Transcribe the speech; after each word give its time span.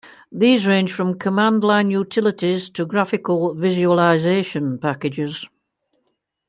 These 0.31 0.65
range 0.65 0.91
from 0.93 1.19
command 1.19 1.63
line 1.63 1.91
utilities 1.91 2.71
to 2.71 2.87
graphical 2.87 3.53
visualisation 3.53 4.79
packages. 4.79 5.47